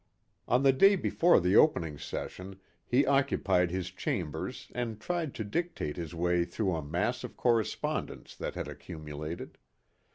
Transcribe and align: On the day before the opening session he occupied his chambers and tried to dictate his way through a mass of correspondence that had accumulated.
On 0.47 0.63
the 0.63 0.73
day 0.73 0.95
before 0.95 1.39
the 1.39 1.55
opening 1.55 1.99
session 1.99 2.59
he 2.87 3.05
occupied 3.05 3.69
his 3.69 3.91
chambers 3.91 4.71
and 4.73 4.99
tried 4.99 5.35
to 5.35 5.43
dictate 5.43 5.95
his 5.95 6.15
way 6.15 6.43
through 6.43 6.73
a 6.75 6.81
mass 6.81 7.23
of 7.23 7.37
correspondence 7.37 8.35
that 8.35 8.55
had 8.55 8.67
accumulated. 8.67 9.59